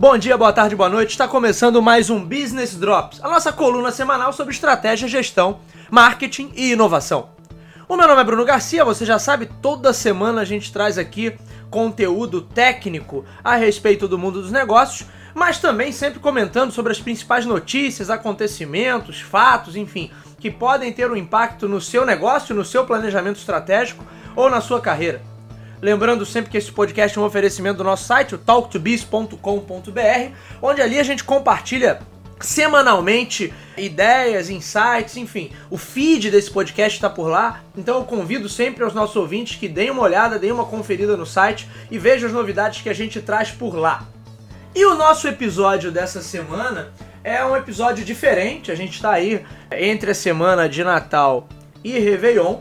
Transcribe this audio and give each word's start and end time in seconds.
Bom 0.00 0.16
dia, 0.16 0.34
boa 0.34 0.50
tarde, 0.50 0.74
boa 0.74 0.88
noite. 0.88 1.10
Está 1.10 1.28
começando 1.28 1.82
mais 1.82 2.08
um 2.08 2.24
Business 2.24 2.74
Drops, 2.74 3.22
a 3.22 3.28
nossa 3.28 3.52
coluna 3.52 3.92
semanal 3.92 4.32
sobre 4.32 4.54
estratégia, 4.54 5.06
gestão, 5.06 5.60
marketing 5.90 6.50
e 6.56 6.72
inovação. 6.72 7.28
O 7.86 7.98
meu 7.98 8.08
nome 8.08 8.22
é 8.22 8.24
Bruno 8.24 8.42
Garcia, 8.46 8.82
você 8.82 9.04
já 9.04 9.18
sabe, 9.18 9.50
toda 9.60 9.92
semana 9.92 10.40
a 10.40 10.44
gente 10.46 10.72
traz 10.72 10.96
aqui 10.96 11.36
conteúdo 11.68 12.40
técnico 12.40 13.26
a 13.44 13.56
respeito 13.56 14.08
do 14.08 14.18
mundo 14.18 14.40
dos 14.40 14.50
negócios, 14.50 15.06
mas 15.34 15.58
também 15.58 15.92
sempre 15.92 16.18
comentando 16.18 16.72
sobre 16.72 16.92
as 16.92 16.98
principais 16.98 17.44
notícias, 17.44 18.08
acontecimentos, 18.08 19.20
fatos, 19.20 19.76
enfim, 19.76 20.10
que 20.38 20.50
podem 20.50 20.94
ter 20.94 21.10
um 21.10 21.16
impacto 21.16 21.68
no 21.68 21.78
seu 21.78 22.06
negócio, 22.06 22.54
no 22.54 22.64
seu 22.64 22.86
planejamento 22.86 23.36
estratégico 23.36 24.02
ou 24.34 24.48
na 24.48 24.62
sua 24.62 24.80
carreira. 24.80 25.20
Lembrando 25.82 26.26
sempre 26.26 26.50
que 26.50 26.58
esse 26.58 26.70
podcast 26.70 27.16
é 27.16 27.20
um 27.20 27.24
oferecimento 27.24 27.78
do 27.78 27.84
nosso 27.84 28.04
site, 28.04 28.34
o 28.34 28.38
talktobiz.com.br, 28.38 30.34
onde 30.60 30.82
ali 30.82 30.98
a 30.98 31.02
gente 31.02 31.24
compartilha 31.24 32.00
semanalmente 32.38 33.52
ideias, 33.76 34.50
insights, 34.50 35.16
enfim. 35.16 35.52
O 35.70 35.78
feed 35.78 36.30
desse 36.30 36.50
podcast 36.50 36.98
está 36.98 37.08
por 37.08 37.28
lá, 37.28 37.62
então 37.76 37.96
eu 37.96 38.04
convido 38.04 38.48
sempre 38.48 38.84
aos 38.84 38.94
nossos 38.94 39.16
ouvintes 39.16 39.58
que 39.58 39.68
deem 39.68 39.90
uma 39.90 40.02
olhada, 40.02 40.38
deem 40.38 40.52
uma 40.52 40.64
conferida 40.64 41.16
no 41.16 41.26
site 41.26 41.68
e 41.90 41.98
vejam 41.98 42.28
as 42.28 42.34
novidades 42.34 42.82
que 42.82 42.88
a 42.88 42.94
gente 42.94 43.20
traz 43.20 43.50
por 43.50 43.74
lá. 43.74 44.06
E 44.74 44.84
o 44.84 44.94
nosso 44.94 45.28
episódio 45.28 45.90
dessa 45.90 46.22
semana 46.22 46.92
é 47.24 47.44
um 47.44 47.56
episódio 47.56 48.04
diferente, 48.04 48.70
a 48.70 48.74
gente 48.74 48.94
está 48.94 49.12
aí 49.12 49.44
entre 49.72 50.10
a 50.10 50.14
semana 50.14 50.68
de 50.68 50.82
Natal 50.84 51.48
e 51.84 51.98
Réveillon, 51.98 52.60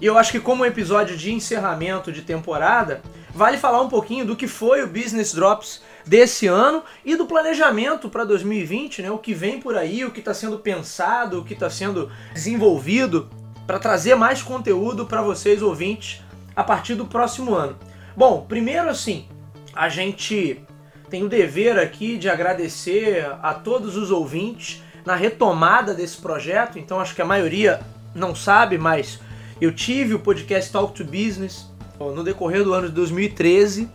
e 0.00 0.06
eu 0.06 0.16
acho 0.16 0.32
que 0.32 0.40
como 0.40 0.64
episódio 0.64 1.16
de 1.16 1.32
encerramento 1.32 2.10
de 2.10 2.22
temporada, 2.22 3.02
vale 3.34 3.58
falar 3.58 3.82
um 3.82 3.88
pouquinho 3.88 4.24
do 4.24 4.34
que 4.34 4.46
foi 4.46 4.82
o 4.82 4.86
Business 4.86 5.34
Drops 5.34 5.82
desse 6.06 6.46
ano 6.46 6.82
e 7.04 7.16
do 7.16 7.26
planejamento 7.26 8.08
para 8.08 8.24
2020, 8.24 9.02
né? 9.02 9.10
O 9.10 9.18
que 9.18 9.34
vem 9.34 9.60
por 9.60 9.76
aí, 9.76 10.04
o 10.04 10.10
que 10.10 10.20
está 10.20 10.32
sendo 10.32 10.58
pensado, 10.58 11.40
o 11.40 11.44
que 11.44 11.52
está 11.52 11.68
sendo 11.68 12.10
desenvolvido 12.32 13.28
para 13.66 13.78
trazer 13.78 14.14
mais 14.14 14.42
conteúdo 14.42 15.06
para 15.06 15.20
vocês 15.20 15.60
ouvintes 15.60 16.22
a 16.56 16.64
partir 16.64 16.94
do 16.94 17.06
próximo 17.06 17.54
ano. 17.54 17.76
Bom, 18.16 18.44
primeiro 18.48 18.88
assim, 18.88 19.28
a 19.74 19.88
gente 19.88 20.64
tem 21.10 21.22
o 21.22 21.28
dever 21.28 21.78
aqui 21.78 22.16
de 22.16 22.28
agradecer 22.28 23.26
a 23.42 23.52
todos 23.52 23.96
os 23.96 24.10
ouvintes 24.10 24.82
na 25.04 25.14
retomada 25.14 25.92
desse 25.92 26.16
projeto. 26.16 26.78
Então 26.78 27.00
acho 27.00 27.14
que 27.14 27.22
a 27.22 27.26
maioria 27.26 27.80
não 28.14 28.34
sabe, 28.34 28.78
mas 28.78 29.20
eu 29.60 29.72
tive 29.72 30.14
o 30.14 30.18
podcast 30.18 30.72
Talk 30.72 30.94
to 30.94 31.04
Business 31.04 31.66
no 31.98 32.24
decorrer 32.24 32.64
do 32.64 32.72
ano 32.72 32.88
de 32.88 32.94
2013. 32.94 33.90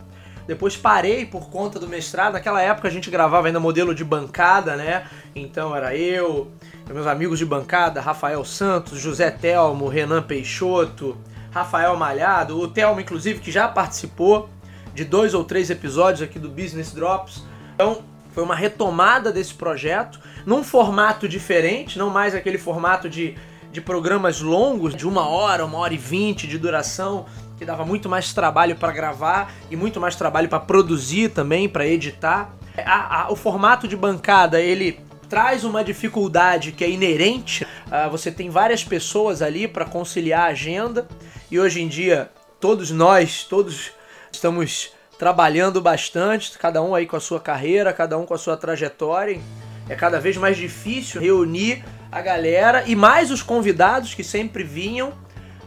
Depois 0.46 0.76
parei 0.76 1.26
por 1.26 1.50
conta 1.50 1.80
do 1.80 1.88
mestrado. 1.88 2.34
Naquela 2.34 2.62
época 2.62 2.86
a 2.86 2.90
gente 2.90 3.10
gravava 3.10 3.48
ainda 3.48 3.58
modelo 3.58 3.92
de 3.92 4.04
bancada, 4.04 4.76
né? 4.76 5.06
Então 5.34 5.74
era 5.74 5.96
eu, 5.96 6.52
meus 6.88 7.06
amigos 7.06 7.38
de 7.38 7.44
bancada, 7.44 8.00
Rafael 8.00 8.44
Santos, 8.44 9.00
José 9.00 9.28
Telmo, 9.28 9.88
Renan 9.88 10.22
Peixoto, 10.22 11.16
Rafael 11.50 11.96
Malhado, 11.96 12.60
o 12.60 12.68
Telmo, 12.68 13.00
inclusive, 13.00 13.40
que 13.40 13.50
já 13.50 13.66
participou 13.66 14.48
de 14.94 15.04
dois 15.04 15.34
ou 15.34 15.42
três 15.42 15.68
episódios 15.68 16.22
aqui 16.22 16.38
do 16.38 16.48
Business 16.48 16.92
Drops. 16.92 17.42
Então 17.74 18.04
foi 18.30 18.44
uma 18.44 18.54
retomada 18.54 19.32
desse 19.32 19.54
projeto 19.54 20.20
num 20.44 20.62
formato 20.62 21.28
diferente, 21.28 21.98
não 21.98 22.08
mais 22.08 22.36
aquele 22.36 22.56
formato 22.56 23.08
de 23.08 23.34
de 23.76 23.80
programas 23.82 24.40
longos, 24.40 24.96
de 24.96 25.06
uma 25.06 25.28
hora, 25.28 25.62
uma 25.62 25.76
hora 25.76 25.92
e 25.92 25.98
vinte 25.98 26.46
de 26.46 26.58
duração, 26.58 27.26
que 27.58 27.64
dava 27.66 27.84
muito 27.84 28.08
mais 28.08 28.32
trabalho 28.32 28.74
para 28.74 28.90
gravar 28.90 29.52
e 29.70 29.76
muito 29.76 30.00
mais 30.00 30.16
trabalho 30.16 30.48
para 30.48 30.60
produzir 30.60 31.28
também, 31.28 31.68
para 31.68 31.86
editar. 31.86 32.56
A, 32.78 33.24
a, 33.24 33.30
o 33.30 33.36
formato 33.36 33.86
de 33.86 33.94
bancada, 33.94 34.58
ele 34.62 34.98
traz 35.28 35.62
uma 35.62 35.84
dificuldade 35.84 36.72
que 36.72 36.82
é 36.82 36.88
inerente. 36.88 37.64
Uh, 37.64 38.10
você 38.10 38.32
tem 38.32 38.48
várias 38.48 38.82
pessoas 38.82 39.42
ali 39.42 39.68
para 39.68 39.84
conciliar 39.84 40.46
a 40.46 40.52
agenda 40.52 41.06
e 41.50 41.60
hoje 41.60 41.82
em 41.82 41.88
dia 41.88 42.30
todos 42.58 42.90
nós, 42.90 43.44
todos 43.44 43.90
estamos 44.32 44.92
trabalhando 45.18 45.82
bastante, 45.82 46.58
cada 46.58 46.82
um 46.82 46.94
aí 46.94 47.04
com 47.04 47.16
a 47.16 47.20
sua 47.20 47.40
carreira, 47.40 47.92
cada 47.92 48.16
um 48.16 48.24
com 48.24 48.32
a 48.32 48.38
sua 48.38 48.56
trajetória. 48.56 49.38
É 49.86 49.94
cada 49.94 50.18
vez 50.18 50.38
mais 50.38 50.56
difícil 50.56 51.20
reunir 51.20 51.84
a 52.10 52.20
galera 52.20 52.84
e 52.86 52.94
mais 52.94 53.30
os 53.30 53.42
convidados 53.42 54.14
que 54.14 54.24
sempre 54.24 54.62
vinham 54.62 55.12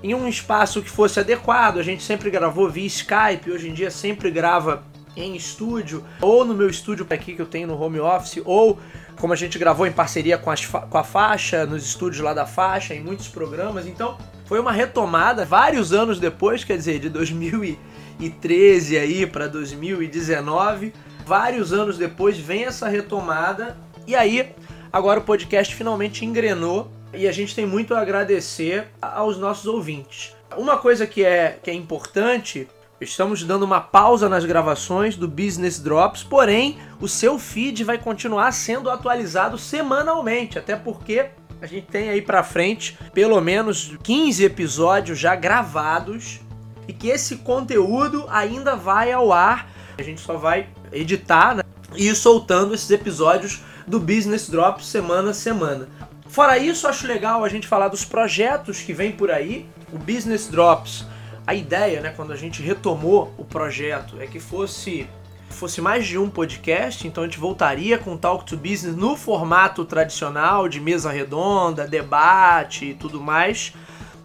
em 0.01 0.13
um 0.13 0.27
espaço 0.27 0.81
que 0.81 0.89
fosse 0.89 1.19
adequado. 1.19 1.79
A 1.79 1.83
gente 1.83 2.03
sempre 2.03 2.29
gravou 2.29 2.69
via 2.69 2.87
Skype, 2.87 3.51
hoje 3.51 3.69
em 3.69 3.73
dia 3.73 3.91
sempre 3.91 4.31
grava 4.31 4.83
em 5.15 5.35
estúdio, 5.35 6.03
ou 6.21 6.45
no 6.45 6.53
meu 6.53 6.69
estúdio 6.69 7.05
aqui 7.09 7.35
que 7.35 7.41
eu 7.41 7.45
tenho 7.45 7.67
no 7.67 7.79
home 7.79 7.99
office, 7.99 8.41
ou 8.45 8.79
como 9.19 9.33
a 9.33 9.35
gente 9.35 9.59
gravou 9.59 9.85
em 9.85 9.91
parceria 9.91 10.37
com, 10.37 10.55
fa 10.55 10.81
com 10.81 10.97
a 10.97 11.03
faixa, 11.03 11.65
nos 11.65 11.85
estúdios 11.85 12.23
lá 12.23 12.33
da 12.33 12.45
faixa, 12.45 12.95
em 12.95 13.01
muitos 13.01 13.27
programas. 13.27 13.85
Então 13.85 14.17
foi 14.45 14.59
uma 14.59 14.71
retomada 14.71 15.43
vários 15.43 15.91
anos 15.91 16.19
depois, 16.19 16.63
quer 16.63 16.77
dizer, 16.77 16.99
de 16.99 17.09
2013 17.09 18.97
aí 18.97 19.25
para 19.25 19.47
2019. 19.47 20.93
Vários 21.25 21.73
anos 21.73 21.97
depois 21.97 22.37
vem 22.37 22.63
essa 22.63 22.87
retomada 22.87 23.77
e 24.07 24.15
aí 24.15 24.53
Agora 24.91 25.19
o 25.19 25.23
podcast 25.23 25.75
finalmente 25.75 26.25
engrenou 26.25 26.89
e 27.13 27.27
a 27.27 27.31
gente 27.31 27.53
tem 27.53 27.65
muito 27.65 27.93
a 27.93 28.01
agradecer 28.01 28.87
aos 28.99 29.37
nossos 29.37 29.67
ouvintes. 29.67 30.35
Uma 30.57 30.77
coisa 30.77 31.05
que 31.05 31.23
é, 31.23 31.59
que 31.61 31.69
é 31.69 31.73
importante, 31.73 32.67
estamos 32.99 33.43
dando 33.43 33.63
uma 33.63 33.79
pausa 33.79 34.27
nas 34.27 34.45
gravações 34.45 35.15
do 35.15 35.27
Business 35.27 35.79
Drops, 35.79 36.23
porém 36.23 36.79
o 36.99 37.07
seu 37.07 37.37
feed 37.37 37.83
vai 37.83 37.99
continuar 37.99 38.51
sendo 38.51 38.89
atualizado 38.89 39.59
semanalmente, 39.59 40.57
até 40.57 40.75
porque 40.75 41.27
a 41.61 41.67
gente 41.67 41.85
tem 41.85 42.09
aí 42.09 42.21
para 42.21 42.41
frente 42.41 42.97
pelo 43.13 43.39
menos 43.39 43.95
15 44.01 44.43
episódios 44.43 45.19
já 45.19 45.35
gravados 45.35 46.39
e 46.87 46.93
que 46.93 47.09
esse 47.09 47.37
conteúdo 47.37 48.25
ainda 48.27 48.75
vai 48.75 49.11
ao 49.11 49.31
ar. 49.31 49.69
A 49.99 50.01
gente 50.01 50.19
só 50.19 50.35
vai 50.35 50.67
editar 50.91 51.53
né, 51.55 51.63
e 51.95 52.07
ir 52.07 52.15
soltando 52.15 52.73
esses 52.73 52.89
episódios 52.89 53.61
do 53.89 53.99
Business 53.99 54.47
Drops 54.47 54.85
semana 54.85 55.31
a 55.31 55.33
semana. 55.33 55.89
Fora 56.27 56.59
isso, 56.59 56.87
acho 56.87 57.07
legal 57.07 57.43
a 57.43 57.49
gente 57.49 57.67
falar 57.67 57.87
dos 57.87 58.05
projetos 58.05 58.79
que 58.81 58.93
vem 58.93 59.11
por 59.11 59.31
aí. 59.31 59.65
O 59.91 59.97
Business 59.97 60.47
Drops, 60.47 61.07
a 61.45 61.55
ideia, 61.55 61.99
né, 61.99 62.13
quando 62.15 62.31
a 62.31 62.35
gente 62.35 62.61
retomou 62.61 63.33
o 63.35 63.43
projeto, 63.43 64.21
é 64.21 64.27
que 64.27 64.39
fosse 64.39 65.09
fosse 65.49 65.81
mais 65.81 66.05
de 66.05 66.15
um 66.15 66.29
podcast, 66.29 67.07
então 67.07 67.23
a 67.23 67.25
gente 67.25 67.39
voltaria 67.39 67.97
com 67.97 68.15
Talk 68.15 68.45
to 68.45 68.55
Business 68.55 68.95
no 68.95 69.17
formato 69.17 69.83
tradicional 69.83 70.69
de 70.69 70.79
mesa 70.79 71.11
redonda, 71.11 71.87
debate 71.87 72.85
e 72.85 72.93
tudo 72.93 73.19
mais. 73.19 73.73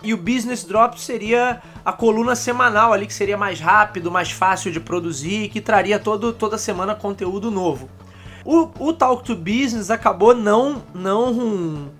E 0.03 0.13
o 0.13 0.19
Business 0.19 0.63
Drops 0.63 1.01
seria 1.01 1.63
a 1.83 1.93
coluna 1.95 2.37
semanal 2.37 2.93
ali 2.93 3.07
que 3.07 3.15
seria 3.15 3.39
mais 3.39 3.59
rápido, 3.59 4.11
mais 4.11 4.31
fácil 4.31 4.71
de 4.71 4.79
produzir 4.79 5.49
que 5.49 5.63
traria 5.63 5.99
todo, 5.99 6.35
toda 6.35 6.59
semana 6.59 6.95
conteúdo 6.95 7.51
novo. 7.51 7.89
O, 8.45 8.69
o 8.79 8.93
Talk 8.93 9.25
to 9.25 9.35
Business 9.35 9.91
acabou 9.91 10.35
não, 10.35 10.83
não, 10.93 11.91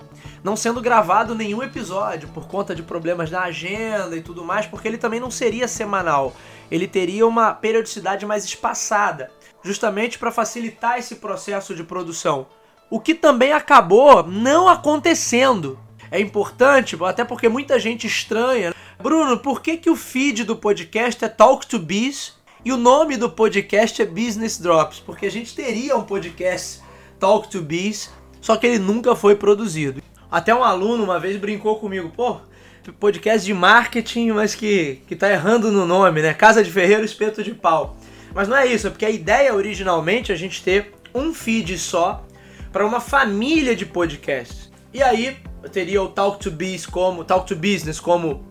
não 0.43 0.55
sendo 0.55 0.81
gravado 0.83 1.35
nenhum 1.35 1.63
episódio 1.63 2.29
por 2.29 2.47
conta 2.47 2.75
de 2.75 2.83
problemas 2.83 3.31
na 3.31 3.45
agenda 3.45 4.15
e 4.15 4.21
tudo 4.21 4.45
mais, 4.45 4.67
porque 4.67 4.87
ele 4.87 4.99
também 4.99 5.19
não 5.19 5.31
seria 5.31 5.67
semanal. 5.67 6.35
Ele 6.71 6.87
teria 6.87 7.27
uma 7.27 7.55
periodicidade 7.55 8.27
mais 8.27 8.45
espaçada, 8.45 9.31
justamente 9.63 10.19
para 10.19 10.31
facilitar 10.31 10.99
esse 10.99 11.17
processo 11.17 11.75
de 11.75 11.83
produção. 11.83 12.47
O 12.91 13.01
que 13.01 13.15
também 13.15 13.53
acabou 13.53 14.23
não 14.23 14.69
acontecendo. 14.69 15.79
É 16.11 16.21
importante, 16.21 16.97
até 17.03 17.25
porque 17.25 17.49
muita 17.49 17.79
gente 17.79 18.07
estranha. 18.07 18.75
Bruno, 19.03 19.39
por 19.39 19.63
que, 19.63 19.79
que 19.79 19.89
o 19.89 19.97
feed 19.97 20.45
do 20.45 20.57
podcast 20.57 21.25
é 21.25 21.29
Talk 21.29 21.67
to 21.67 21.79
Biz 21.79 22.35
e 22.65 22.73
o 22.73 22.79
nome 22.79 23.19
do 23.19 23.29
podcast 23.29 24.01
é 24.01 24.07
Business 24.07 24.59
Drops, 24.59 24.99
porque 24.99 25.27
a 25.27 25.31
gente 25.31 25.55
teria 25.55 25.95
um 25.97 26.03
podcast 26.03 26.81
Talk 27.21 27.49
to 27.51 27.61
Biz, 27.61 28.11
só 28.41 28.57
que 28.57 28.67
ele 28.67 28.79
nunca 28.79 29.15
foi 29.15 29.37
produzido. 29.37 30.03
Até 30.31 30.55
um 30.55 30.65
aluno 30.65 31.05
uma 31.05 31.21
vez 31.21 31.37
brincou 31.37 31.79
comigo, 31.79 32.11
pô, 32.17 32.39
podcast 32.99 33.45
de 33.45 33.53
marketing, 33.53 34.31
mas 34.31 34.55
que, 34.55 35.03
que 35.07 35.15
tá 35.15 35.31
errando 35.31 35.71
no 35.71 35.85
nome, 35.85 36.23
né? 36.23 36.33
Casa 36.33 36.65
de 36.65 36.71
Ferreiro, 36.71 37.05
espeto 37.05 37.43
de 37.43 37.55
pau. 37.55 37.97
Mas 38.35 38.49
não 38.49 38.57
é 38.57 38.67
isso, 38.67 38.87
é 38.87 38.91
porque 38.91 39.05
a 39.05 39.11
ideia 39.11 39.55
originalmente 39.55 40.33
é 40.33 40.35
a 40.35 40.39
gente 40.39 40.63
ter 40.63 40.95
um 41.15 41.35
feed 41.35 41.79
só 41.79 42.25
para 42.73 42.87
uma 42.87 42.99
família 42.99 43.77
de 43.77 43.85
podcasts. 43.85 44.71
E 44.93 45.03
aí 45.03 45.37
eu 45.63 45.69
teria 45.69 46.03
o 46.03 46.09
Talk 46.09 46.39
to 46.39 46.51
Biz 46.51 46.87
como 46.87 47.25
Talk 47.25 47.47
to 47.47 47.55
Business 47.55 48.01
como 48.01 48.45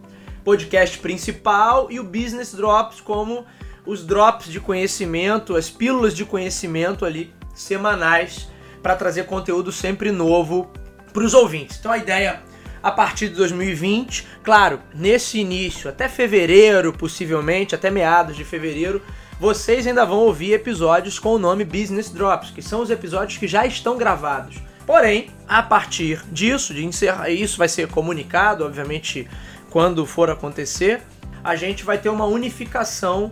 podcast 0.43 0.99
principal 0.99 1.87
e 1.89 1.99
o 1.99 2.03
Business 2.03 2.53
Drops 2.53 3.01
como 3.01 3.45
os 3.85 4.05
drops 4.05 4.47
de 4.47 4.59
conhecimento, 4.59 5.55
as 5.55 5.69
pílulas 5.69 6.15
de 6.15 6.25
conhecimento 6.25 7.05
ali 7.05 7.33
semanais 7.53 8.47
para 8.81 8.95
trazer 8.95 9.25
conteúdo 9.25 9.71
sempre 9.71 10.11
novo 10.11 10.71
para 11.11 11.23
os 11.23 11.33
ouvintes. 11.33 11.77
Então 11.79 11.91
a 11.91 11.97
ideia 11.97 12.41
a 12.81 12.91
partir 12.91 13.29
de 13.29 13.35
2020, 13.35 14.27
claro, 14.43 14.81
nesse 14.93 15.39
início, 15.39 15.89
até 15.89 16.09
fevereiro, 16.09 16.91
possivelmente, 16.91 17.73
até 17.73 17.89
meados 17.89 18.35
de 18.35 18.43
fevereiro, 18.43 19.01
vocês 19.39 19.87
ainda 19.87 20.05
vão 20.05 20.17
ouvir 20.17 20.51
episódios 20.51 21.17
com 21.17 21.29
o 21.29 21.39
nome 21.39 21.63
Business 21.63 22.09
Drops, 22.09 22.51
que 22.51 22.61
são 22.61 22.81
os 22.81 22.89
episódios 22.89 23.37
que 23.37 23.47
já 23.47 23.65
estão 23.65 23.97
gravados. 23.97 24.57
Porém, 24.85 25.29
a 25.47 25.63
partir 25.63 26.21
disso, 26.29 26.73
de 26.73 26.85
encerrar, 26.85 27.29
isso 27.29 27.57
vai 27.57 27.69
ser 27.69 27.87
comunicado, 27.87 28.65
obviamente, 28.65 29.29
quando 29.69 30.05
for 30.05 30.29
acontecer, 30.29 31.01
a 31.41 31.55
gente 31.55 31.85
vai 31.85 31.97
ter 31.97 32.09
uma 32.09 32.25
unificação 32.25 33.31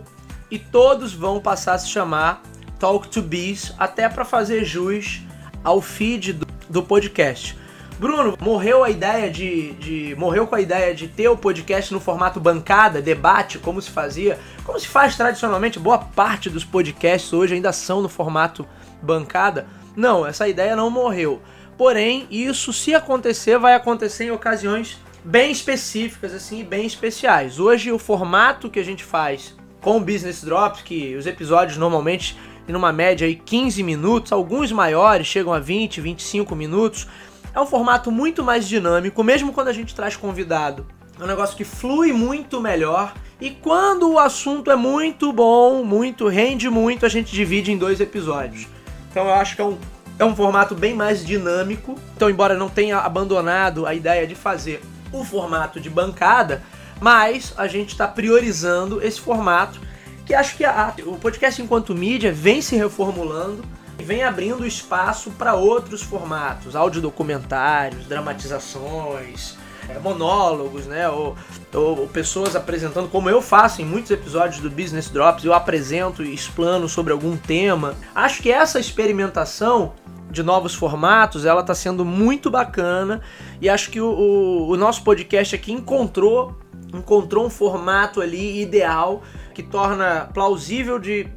e 0.52 0.58
todos 0.58 1.14
vão 1.14 1.40
passar 1.40 1.72
a 1.72 1.78
se 1.78 1.88
chamar 1.88 2.42
Talk 2.78 3.08
to 3.08 3.22
Biz, 3.22 3.74
até 3.78 4.06
para 4.06 4.22
fazer 4.22 4.66
jus 4.66 5.22
ao 5.64 5.80
feed 5.80 6.34
do, 6.34 6.46
do 6.68 6.82
podcast. 6.82 7.56
Bruno, 7.98 8.36
morreu 8.38 8.84
a 8.84 8.90
ideia 8.90 9.30
de, 9.30 9.72
de, 9.72 10.14
Morreu 10.16 10.46
com 10.46 10.54
a 10.54 10.60
ideia 10.60 10.94
de 10.94 11.08
ter 11.08 11.26
o 11.28 11.38
podcast 11.38 11.90
no 11.90 11.98
formato 11.98 12.38
bancada, 12.38 13.00
debate, 13.00 13.58
como 13.58 13.80
se 13.80 13.90
fazia, 13.90 14.38
como 14.62 14.78
se 14.78 14.86
faz 14.86 15.16
tradicionalmente, 15.16 15.78
boa 15.78 15.96
parte 15.96 16.50
dos 16.50 16.66
podcasts 16.66 17.32
hoje 17.32 17.54
ainda 17.54 17.72
são 17.72 18.02
no 18.02 18.08
formato 18.10 18.66
bancada. 19.00 19.66
Não, 19.96 20.26
essa 20.26 20.46
ideia 20.46 20.76
não 20.76 20.90
morreu. 20.90 21.40
Porém, 21.78 22.26
isso, 22.30 22.74
se 22.74 22.94
acontecer, 22.94 23.58
vai 23.58 23.72
acontecer 23.72 24.24
em 24.24 24.30
ocasiões 24.30 25.00
bem 25.24 25.50
específicas, 25.50 26.34
assim, 26.34 26.62
bem 26.62 26.84
especiais. 26.84 27.58
Hoje, 27.58 27.90
o 27.90 27.98
formato 27.98 28.68
que 28.68 28.80
a 28.80 28.84
gente 28.84 29.02
faz 29.02 29.54
com 29.82 29.98
o 29.98 30.00
Business 30.00 30.42
Drops, 30.42 30.80
que 30.80 31.14
os 31.16 31.26
episódios 31.26 31.76
normalmente 31.76 32.38
em 32.66 32.74
uma 32.74 32.92
média 32.92 33.26
aí 33.26 33.34
15 33.34 33.82
minutos, 33.82 34.32
alguns 34.32 34.72
maiores 34.72 35.26
chegam 35.26 35.52
a 35.52 35.58
20, 35.58 36.00
25 36.00 36.54
minutos 36.54 37.08
é 37.54 37.60
um 37.60 37.66
formato 37.66 38.10
muito 38.10 38.42
mais 38.42 38.66
dinâmico, 38.66 39.22
mesmo 39.22 39.52
quando 39.52 39.68
a 39.68 39.72
gente 39.72 39.94
traz 39.94 40.16
convidado. 40.16 40.86
É 41.20 41.22
um 41.22 41.26
negócio 41.26 41.56
que 41.56 41.64
flui 41.64 42.12
muito 42.12 42.60
melhor. 42.60 43.12
E 43.40 43.50
quando 43.50 44.10
o 44.10 44.18
assunto 44.18 44.70
é 44.70 44.76
muito 44.76 45.32
bom, 45.32 45.84
muito, 45.84 46.28
rende 46.28 46.70
muito, 46.70 47.04
a 47.04 47.08
gente 47.08 47.32
divide 47.32 47.70
em 47.70 47.76
dois 47.76 48.00
episódios. 48.00 48.66
Então 49.10 49.26
eu 49.26 49.34
acho 49.34 49.56
que 49.56 49.60
é 49.60 49.64
um, 49.64 49.76
é 50.18 50.24
um 50.24 50.34
formato 50.34 50.74
bem 50.74 50.94
mais 50.94 51.24
dinâmico. 51.24 51.96
Então, 52.16 52.30
embora 52.30 52.56
não 52.56 52.68
tenha 52.68 52.98
abandonado 52.98 53.84
a 53.84 53.94
ideia 53.94 54.26
de 54.26 54.34
fazer 54.34 54.80
o 55.12 55.22
formato 55.22 55.78
de 55.78 55.90
bancada, 55.90 56.62
mas 57.02 57.52
a 57.56 57.66
gente 57.66 57.90
está 57.90 58.06
priorizando 58.06 59.02
esse 59.02 59.20
formato 59.20 59.80
que 60.24 60.32
acho 60.32 60.56
que 60.56 60.64
a, 60.64 60.94
o 61.04 61.18
podcast 61.18 61.60
enquanto 61.60 61.94
mídia 61.94 62.32
vem 62.32 62.62
se 62.62 62.76
reformulando 62.76 63.64
vem 63.98 64.22
abrindo 64.22 64.66
espaço 64.66 65.30
para 65.32 65.54
outros 65.54 66.02
formatos, 66.02 66.74
audiodocumentários, 66.74 68.06
dramatizações, 68.06 69.56
é, 69.88 69.98
monólogos, 69.98 70.86
né? 70.86 71.08
Ou, 71.08 71.36
ou, 71.72 72.08
pessoas 72.08 72.56
apresentando, 72.56 73.08
como 73.08 73.30
eu 73.30 73.40
faço 73.40 73.80
em 73.80 73.84
muitos 73.84 74.10
episódios 74.10 74.60
do 74.60 74.70
Business 74.70 75.08
Drops, 75.08 75.44
eu 75.44 75.52
apresento 75.52 76.22
e 76.22 76.34
explano 76.34 76.88
sobre 76.88 77.12
algum 77.12 77.36
tema. 77.36 77.94
Acho 78.14 78.42
que 78.42 78.50
essa 78.50 78.80
experimentação 78.80 79.92
de 80.30 80.42
novos 80.42 80.74
formatos, 80.74 81.44
ela 81.44 81.60
está 81.60 81.74
sendo 81.74 82.04
muito 82.04 82.50
bacana 82.50 83.20
e 83.60 83.68
acho 83.68 83.90
que 83.90 84.00
o, 84.00 84.08
o, 84.08 84.68
o 84.70 84.76
nosso 84.76 85.04
podcast 85.04 85.54
aqui 85.54 85.72
encontrou 85.72 86.56
encontrou 86.92 87.46
um 87.46 87.50
formato 87.50 88.20
ali 88.20 88.60
ideal 88.60 89.22
que 89.54 89.62
torna 89.62 90.28
plausível 90.32 90.98
de 90.98 91.28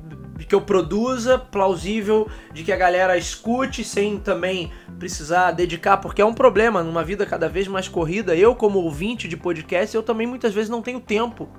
que 0.48 0.54
eu 0.54 0.62
produza, 0.62 1.38
plausível, 1.38 2.28
de 2.54 2.64
que 2.64 2.72
a 2.72 2.76
galera 2.76 3.18
escute 3.18 3.84
sem 3.84 4.18
também 4.18 4.72
precisar 5.00 5.52
dedicar, 5.52 5.98
porque 5.98 6.22
é 6.22 6.26
um 6.26 6.34
problema 6.34 6.84
numa 6.84 7.04
vida 7.04 7.26
cada 7.26 7.48
vez 7.48 7.68
mais 7.68 7.88
corrida. 7.88 8.36
Eu, 8.36 8.54
como 8.54 8.80
ouvinte 8.80 9.28
de 9.28 9.38
podcast, 9.38 9.96
eu 9.96 10.04
também 10.04 10.28
muitas 10.28 10.54
vezes 10.54 10.70
não 10.70 10.82
tenho 10.82 11.00
tempo 11.00 11.50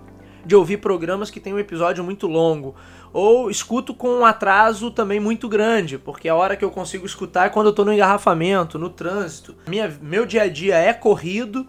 de 0.44 0.54
ouvir 0.54 0.76
programas 0.76 1.28
que 1.28 1.40
têm 1.40 1.52
um 1.52 1.58
episódio 1.58 2.04
muito 2.04 2.28
longo. 2.28 2.76
Ou 3.12 3.50
escuto 3.50 3.92
com 3.92 4.08
um 4.08 4.25
atraso 4.25 4.90
também 4.90 5.19
muito 5.19 5.49
grande, 5.49 5.99
porque 5.99 6.28
a 6.28 6.34
hora 6.34 6.56
que 6.56 6.64
eu 6.64 6.70
consigo 6.70 7.04
escutar 7.04 7.46
é 7.46 7.49
quando 7.49 7.66
eu 7.66 7.72
tô 7.72 7.84
no 7.84 7.92
engarrafamento, 7.92 8.78
no 8.78 8.88
trânsito. 8.88 9.56
Minha, 9.66 9.92
meu 10.00 10.25
dia 10.25 10.42
a 10.42 10.49
dia 10.49 10.76
é 10.76 10.92
corrido. 10.92 11.66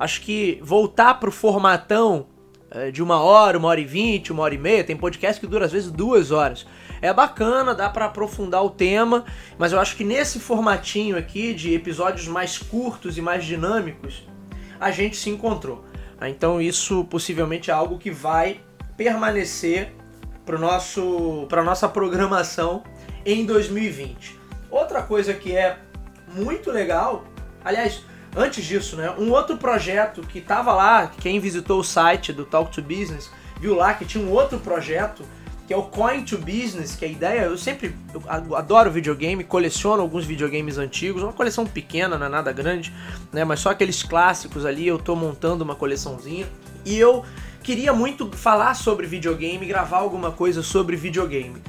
Acho 0.00 0.22
que 0.22 0.58
voltar 0.62 1.20
pro 1.20 1.30
formatão 1.30 2.28
é, 2.70 2.90
de 2.90 3.02
uma 3.02 3.20
hora, 3.20 3.58
uma 3.58 3.68
hora 3.68 3.80
e 3.80 3.84
vinte, 3.84 4.32
uma 4.32 4.42
hora 4.42 4.54
e 4.54 4.58
meia. 4.58 4.82
Tem 4.82 4.96
podcast 4.96 5.38
que 5.38 5.46
dura 5.46 5.66
às 5.66 5.72
vezes 5.72 5.90
duas 5.90 6.30
horas. 6.30 6.66
É 7.02 7.12
bacana, 7.12 7.74
dá 7.74 7.86
para 7.90 8.06
aprofundar 8.06 8.64
o 8.64 8.70
tema, 8.70 9.26
mas 9.58 9.72
eu 9.72 9.78
acho 9.78 9.94
que 9.96 10.02
nesse 10.02 10.40
formatinho 10.40 11.18
aqui 11.18 11.52
de 11.52 11.74
episódios 11.74 12.26
mais 12.26 12.56
curtos 12.56 13.18
e 13.18 13.20
mais 13.20 13.44
dinâmicos, 13.44 14.26
a 14.80 14.90
gente 14.90 15.18
se 15.18 15.28
encontrou. 15.28 15.84
Então 16.22 16.62
isso 16.62 17.04
possivelmente 17.04 17.70
é 17.70 17.74
algo 17.74 17.98
que 17.98 18.10
vai 18.10 18.62
permanecer 18.96 19.92
para 20.46 20.58
nosso 20.58 21.44
para 21.46 21.62
nossa 21.62 21.86
programação 21.86 22.84
em 23.26 23.44
2020. 23.44 24.38
Outra 24.70 25.02
coisa 25.02 25.34
que 25.34 25.54
é 25.54 25.78
muito 26.34 26.70
legal, 26.70 27.24
aliás, 27.62 28.02
Antes 28.36 28.64
disso, 28.64 28.96
né, 28.96 29.12
um 29.18 29.30
outro 29.30 29.56
projeto 29.56 30.22
que 30.22 30.38
estava 30.38 30.72
lá, 30.72 31.10
quem 31.20 31.40
visitou 31.40 31.80
o 31.80 31.84
site 31.84 32.32
do 32.32 32.44
Talk 32.44 32.70
to 32.70 32.80
Business, 32.80 33.30
viu 33.60 33.74
lá 33.74 33.92
que 33.94 34.04
tinha 34.04 34.24
um 34.24 34.30
outro 34.30 34.58
projeto 34.58 35.24
que 35.66 35.74
é 35.74 35.76
o 35.76 35.84
Coin 35.84 36.24
to 36.24 36.36
Business, 36.36 36.96
que 36.96 37.04
a 37.04 37.08
ideia, 37.08 37.42
eu 37.42 37.56
sempre 37.56 37.94
eu 38.12 38.56
adoro 38.56 38.90
videogame, 38.90 39.44
coleciono 39.44 40.02
alguns 40.02 40.24
videogames 40.24 40.78
antigos, 40.78 41.22
uma 41.22 41.32
coleção 41.32 41.64
pequena, 41.64 42.18
não 42.18 42.26
é 42.26 42.28
nada 42.28 42.50
grande, 42.50 42.92
né, 43.32 43.44
mas 43.44 43.60
só 43.60 43.70
aqueles 43.70 44.02
clássicos 44.02 44.66
ali, 44.66 44.88
eu 44.88 44.98
tô 44.98 45.14
montando 45.14 45.62
uma 45.62 45.76
coleçãozinha. 45.76 46.48
E 46.84 46.98
eu 46.98 47.24
queria 47.62 47.92
muito 47.92 48.28
falar 48.36 48.74
sobre 48.74 49.06
videogame, 49.06 49.64
gravar 49.64 49.98
alguma 49.98 50.32
coisa 50.32 50.60
sobre 50.60 50.96
videogame. 50.96 51.62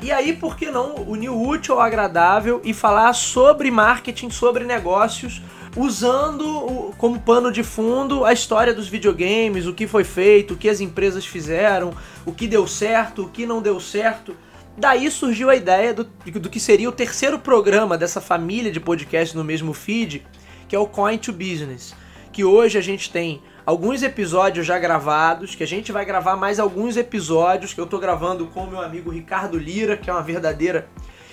E 0.00 0.12
aí, 0.12 0.34
por 0.36 0.56
que 0.56 0.70
não 0.70 0.94
unir 0.94 1.30
o 1.30 1.48
útil 1.48 1.74
ao 1.74 1.80
agradável 1.80 2.60
e 2.62 2.72
falar 2.72 3.12
sobre 3.12 3.72
marketing, 3.72 4.30
sobre 4.30 4.64
negócios, 4.64 5.42
usando 5.78 6.92
como 6.98 7.20
pano 7.20 7.52
de 7.52 7.62
fundo 7.62 8.24
a 8.24 8.32
história 8.32 8.74
dos 8.74 8.88
videogames, 8.88 9.64
o 9.64 9.72
que 9.72 9.86
foi 9.86 10.02
feito, 10.02 10.54
o 10.54 10.56
que 10.56 10.68
as 10.68 10.80
empresas 10.80 11.24
fizeram, 11.24 11.94
o 12.26 12.32
que 12.32 12.48
deu 12.48 12.66
certo, 12.66 13.22
o 13.22 13.28
que 13.28 13.46
não 13.46 13.62
deu 13.62 13.78
certo. 13.78 14.36
Daí 14.76 15.08
surgiu 15.08 15.48
a 15.48 15.54
ideia 15.54 15.94
do, 15.94 16.04
do 16.04 16.50
que 16.50 16.58
seria 16.58 16.88
o 16.88 16.92
terceiro 16.92 17.38
programa 17.38 17.96
dessa 17.96 18.20
família 18.20 18.72
de 18.72 18.80
podcasts 18.80 19.34
no 19.34 19.44
mesmo 19.44 19.72
feed, 19.72 20.26
que 20.66 20.74
é 20.74 20.78
o 20.78 20.86
Coin 20.86 21.16
to 21.16 21.32
Business. 21.32 21.94
Que 22.32 22.44
hoje 22.44 22.76
a 22.76 22.82
gente 22.82 23.10
tem 23.10 23.40
alguns 23.64 24.02
episódios 24.02 24.66
já 24.66 24.78
gravados, 24.80 25.54
que 25.54 25.62
a 25.62 25.66
gente 25.66 25.92
vai 25.92 26.04
gravar 26.04 26.36
mais 26.36 26.58
alguns 26.58 26.96
episódios 26.96 27.72
que 27.72 27.80
eu 27.80 27.86
tô 27.86 27.98
gravando 27.98 28.46
com 28.46 28.64
o 28.64 28.70
meu 28.70 28.80
amigo 28.80 29.10
Ricardo 29.10 29.56
Lira, 29.56 29.96
que 29.96 30.10
é 30.10 30.12
uma 30.12 30.22
verdadeira 30.22 30.88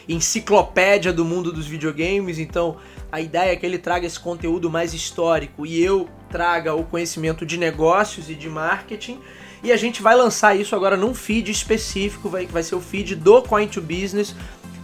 enciclopédia 0.08 1.12
do 1.12 1.26
mundo 1.26 1.52
dos 1.52 1.66
videogames, 1.66 2.38
então 2.38 2.78
a 3.16 3.22
ideia 3.22 3.54
é 3.54 3.56
que 3.56 3.66
ele 3.66 3.78
traga 3.78 4.06
esse 4.06 4.20
conteúdo 4.20 4.70
mais 4.70 4.94
histórico 4.94 5.66
e 5.66 5.82
eu 5.82 6.10
traga 6.30 6.76
o 6.76 6.84
conhecimento 6.84 7.46
de 7.46 7.56
negócios 7.56 8.30
e 8.30 8.36
de 8.36 8.50
marketing. 8.50 9.22
E 9.64 9.72
a 9.72 9.78
gente 9.78 10.02
vai 10.02 10.18
lançar 10.18 10.54
isso 10.54 10.76
agora 10.76 10.98
num 10.98 11.16
feed 11.16 11.50
específico, 11.50 12.28
vai, 12.28 12.46
vai 12.46 12.62
ser 12.62 12.76
o 12.76 12.82
feed 12.82 13.16
do 13.16 13.42
Coin 13.42 13.68
to 13.68 13.82
Business, 13.82 14.36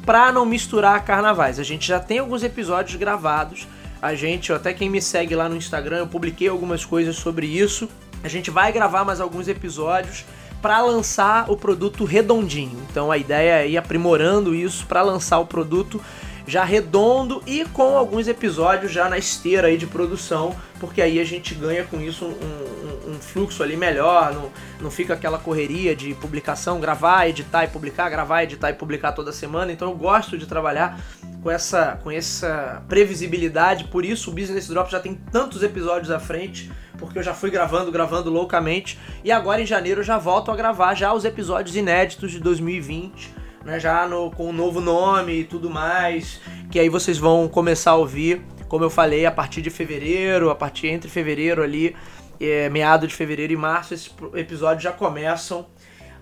para 0.06 0.32
não 0.32 0.46
misturar 0.46 1.04
carnavais. 1.04 1.60
A 1.60 1.64
gente 1.64 1.86
já 1.86 2.00
tem 2.00 2.20
alguns 2.20 2.42
episódios 2.42 2.96
gravados. 2.96 3.68
A 4.02 4.16
gente, 4.16 4.54
até 4.54 4.74
quem 4.74 4.90
me 4.90 5.02
segue 5.02 5.36
lá 5.36 5.50
no 5.50 5.58
Instagram, 5.58 5.98
eu 5.98 6.08
publiquei 6.08 6.48
algumas 6.48 6.86
coisas 6.86 7.18
sobre 7.18 7.48
isso. 7.48 7.90
A 8.24 8.30
gente 8.30 8.50
vai 8.50 8.72
gravar 8.72 9.04
mais 9.04 9.20
alguns 9.20 9.50
episódios 9.50 10.24
para 10.62 10.80
lançar 10.80 11.52
o 11.52 11.58
produto 11.58 12.06
redondinho. 12.06 12.82
Então 12.90 13.12
a 13.12 13.18
ideia 13.18 13.64
é 13.64 13.70
ir 13.70 13.78
aprimorando 13.78 14.56
isso 14.56 14.86
para 14.86 15.02
lançar 15.02 15.38
o 15.40 15.46
produto 15.46 16.00
já 16.46 16.64
redondo 16.64 17.42
e 17.46 17.66
com 17.66 17.98
alguns 17.98 18.28
episódios 18.28 18.92
já 18.92 19.10
na 19.10 19.18
esteira 19.18 19.68
aí 19.68 19.78
de 19.78 19.88
produção, 19.88 20.56
porque 20.80 21.02
aí 21.02 21.20
a 21.20 21.24
gente 21.24 21.54
ganha 21.54 21.84
com 21.84 22.00
isso 22.00 22.26
um, 22.26 22.30
um, 22.30 23.12
um, 23.12 23.20
fluxo 23.20 23.62
ali 23.62 23.78
melhor, 23.78 24.34
não, 24.34 24.52
não 24.80 24.92
fica 24.92 25.14
aquela 25.14 25.38
correria 25.38 25.96
de 25.96 26.14
publicação, 26.16 26.80
gravar, 26.80 27.28
editar 27.28 27.64
e 27.64 27.68
publicar, 27.68 28.10
gravar, 28.10 28.44
editar 28.44 28.70
e 28.70 28.74
publicar 28.74 29.12
toda 29.12 29.32
semana. 29.32 29.72
Então 29.72 29.90
eu 29.90 29.96
gosto 29.96 30.38
de 30.38 30.46
trabalhar 30.46 31.00
com 31.42 31.50
essa, 31.50 32.00
com 32.04 32.12
essa 32.12 32.84
previsibilidade, 32.88 33.86
por 33.86 34.06
isso 34.06 34.32
o 34.32 34.34
Business 34.34 34.68
Drop 34.68 34.92
já 34.92 35.00
tem 35.00 35.16
tantos 35.16 35.64
episódios 35.64 36.12
à 36.12 36.20
frente, 36.20 36.72
porque 36.98 37.18
eu 37.18 37.24
já 37.24 37.34
fui 37.34 37.50
gravando, 37.50 37.92
gravando 37.92 38.30
loucamente, 38.30 39.00
e 39.24 39.32
agora 39.32 39.62
em 39.62 39.66
janeiro 39.66 40.02
eu 40.02 40.06
já 40.06 40.18
volto 40.18 40.52
a 40.52 40.56
gravar 40.56 40.94
já 40.94 41.14
os 41.14 41.26
episódios 41.26 41.76
inéditos 41.76 42.32
de 42.32 42.40
2020 42.40 43.41
né, 43.64 43.80
já 43.80 44.08
no, 44.08 44.32
com 44.32 44.50
um 44.50 44.54
novo 44.54 44.82
nome 44.82 45.42
e 45.42 45.44
tudo 45.44 45.70
mais, 45.70 46.40
que 46.72 46.80
aí 46.80 46.90
vocês 46.90 47.18
vão 47.18 47.48
começar 47.48 47.92
a 47.92 47.96
ouvir, 47.96 48.42
como 48.68 48.84
eu 48.84 48.90
falei, 48.90 49.26
a 49.26 49.32
partir 49.32 49.62
de 49.62 49.70
fevereiro, 49.70 50.50
a 50.50 50.56
partir 50.56 50.88
entre 50.88 51.10
fevereiro 51.10 51.62
ali, 51.62 51.96
é, 52.40 52.70
meado 52.70 53.08
de 53.08 53.14
fevereiro 53.14 53.54
e 53.54 53.58
março, 53.58 53.94
esses 53.94 54.12
episódios 54.34 54.84
já 54.84 54.92
começam 54.92 55.68